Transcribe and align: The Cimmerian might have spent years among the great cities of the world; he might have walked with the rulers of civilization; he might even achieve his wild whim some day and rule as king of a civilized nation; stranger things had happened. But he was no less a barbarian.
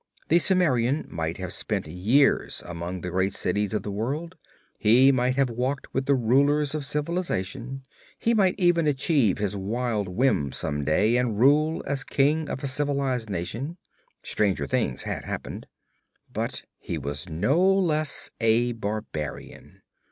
The 0.29 0.39
Cimmerian 0.39 1.07
might 1.11 1.37
have 1.37 1.53
spent 1.53 1.85
years 1.85 2.63
among 2.65 3.01
the 3.01 3.11
great 3.11 3.35
cities 3.35 3.71
of 3.71 3.83
the 3.83 3.91
world; 3.91 4.35
he 4.79 5.11
might 5.11 5.35
have 5.35 5.51
walked 5.51 5.93
with 5.93 6.07
the 6.07 6.15
rulers 6.15 6.73
of 6.73 6.87
civilization; 6.87 7.83
he 8.17 8.33
might 8.33 8.55
even 8.57 8.87
achieve 8.87 9.37
his 9.37 9.55
wild 9.55 10.07
whim 10.07 10.51
some 10.53 10.83
day 10.83 11.17
and 11.17 11.39
rule 11.39 11.83
as 11.85 12.03
king 12.03 12.49
of 12.49 12.63
a 12.63 12.67
civilized 12.67 13.29
nation; 13.29 13.77
stranger 14.23 14.65
things 14.65 15.03
had 15.03 15.23
happened. 15.23 15.67
But 16.33 16.63
he 16.79 16.97
was 16.97 17.29
no 17.29 17.61
less 17.63 18.31
a 18.39 18.71
barbarian. 18.71 19.83